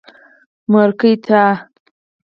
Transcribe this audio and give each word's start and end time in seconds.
مورکۍ 0.71 1.13
تا. 1.25 1.41